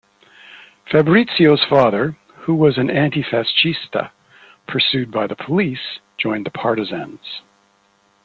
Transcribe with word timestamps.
Fabrizio's 0.91 1.63
father, 1.69 2.17
who 2.47 2.55
was 2.55 2.79
an 2.79 2.87
"antifascista" 2.87 4.09
pursued 4.67 5.11
by 5.11 5.27
the 5.27 5.35
police, 5.35 5.99
joined 6.17 6.47
the 6.47 6.49
partisans. 6.49 7.43